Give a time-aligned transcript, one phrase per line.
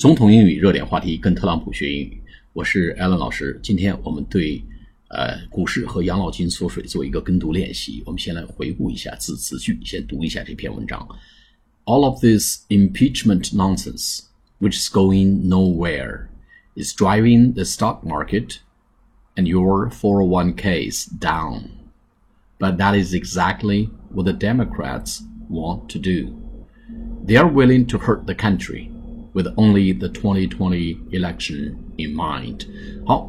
[0.00, 2.22] 总统英语热点话题，跟特朗普学英语。
[2.52, 3.58] 我是 Alan 老师。
[3.62, 4.62] 今天我们对
[5.08, 8.02] 呃股市和养老金缩水做一个跟读练习。
[8.06, 11.06] 我们先来回顾一下字词句，先读一下这篇文章。
[11.84, 14.20] All of this impeachment nonsense,
[14.60, 16.28] which is going nowhere,
[16.74, 18.58] is driving the stock market
[19.36, 21.70] and your 401ks down.
[22.58, 26.34] But that is exactly what the Democrats want to do.
[27.24, 28.90] They are willing to hurt the country
[29.32, 32.66] with only the 2020 election in mind。
[33.04, 33.28] 好，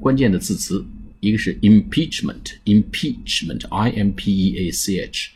[0.00, 0.86] 关键的字词
[1.20, 5.30] 一个是 impeachment，impeachment，i m p e a c h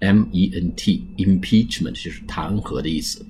[0.00, 3.24] m e n t，impeachment 就是弹劾的意思。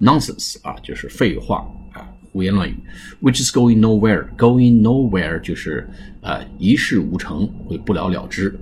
[0.00, 2.74] nonsense 啊，就是废话啊，胡言乱语。
[3.20, 5.88] Which is going nowhere，going nowhere 就是
[6.22, 8.58] 呃一事无成，会不了了之，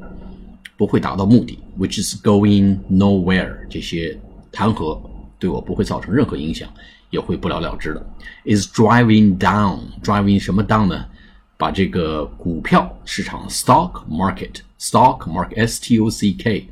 [0.76, 1.58] 不会达到目的。
[1.78, 4.18] Which is going nowhere 这些
[4.50, 5.00] 弹劾。
[5.43, 6.69] 对我不会造成任何影响，
[7.09, 8.15] 也会不了了之的。
[8.45, 11.05] Is driving down driving 什么 down 呢？
[11.57, 16.69] 把这个股票市场 stock market stock market s t o c k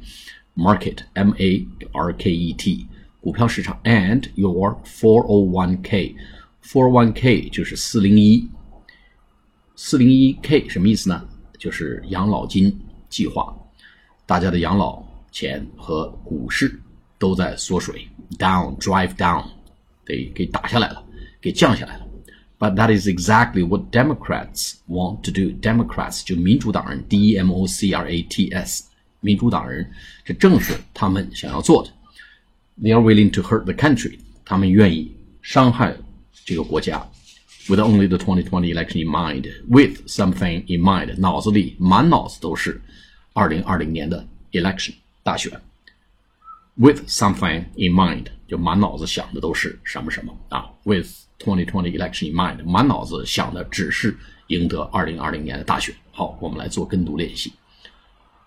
[0.55, 2.87] market m a r k e t
[3.19, 6.15] 股票市场 and your four o one k
[6.63, 8.49] four one k 就是四零一
[9.75, 11.21] 四零一 k 什么意思呢？
[11.57, 13.53] 就是养老金计划，
[14.25, 16.81] 大家的养老钱和股市
[17.19, 18.07] 都在缩水。
[18.38, 19.44] down, drive down，
[20.04, 21.04] 给给打下来了，
[21.40, 22.06] 给降下来了。
[22.58, 25.52] But that is exactly what Democrats want to do.
[25.60, 28.84] Democrats 就民主党人，D E M O C R A T S，
[29.20, 29.90] 民主党人，
[30.24, 31.90] 这正是他们想要做的。
[32.80, 35.96] They are willing to hurt the country，他们愿意伤害
[36.44, 37.06] 这个国家。
[37.68, 42.80] With only the 2020 election in mind, with something in mind，脑子里满脑子都是
[43.34, 45.60] 2020年的 election 大选。
[46.76, 50.70] with something in mind，就满脑子想的都是什么什么啊？
[50.84, 54.16] With 2020 election in mind，满脑子想的只是
[54.48, 55.94] 赢得2020年的大选。
[56.12, 57.52] 好，我们来做跟读练习。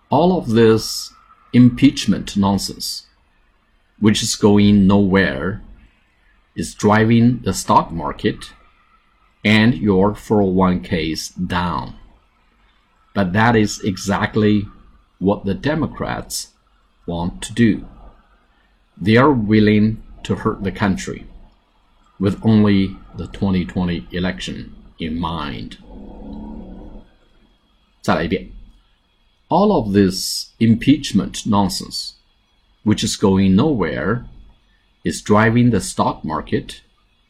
[0.08, 1.12] All of this
[1.52, 3.02] impeachment nonsense,
[4.00, 5.60] which is going nowhere,
[6.54, 8.50] is driving the stock market
[9.42, 11.94] and your 401ks down.
[13.14, 14.68] But that is exactly
[15.18, 16.48] what the Democrats
[17.06, 17.84] want to do.
[19.00, 21.26] They are willing to hurt the country
[22.18, 25.78] with only the 2020 election in mind.
[28.02, 28.50] 再来一遍.
[29.48, 32.12] All of this impeachment nonsense,
[32.84, 34.24] which is going nowhere,
[35.02, 36.82] is driving the stock market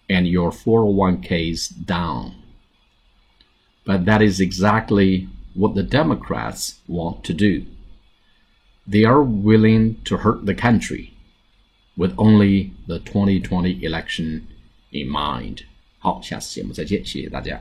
[0.08, 2.34] and your 401ks down.
[3.86, 7.64] But that is exactly what the Democrats want to do.
[8.86, 11.13] They are willing to hurt the country
[11.96, 14.42] with only the 2020 election
[14.90, 15.64] in mind。
[15.98, 17.60] 好，下次节目再见，谢谢大家。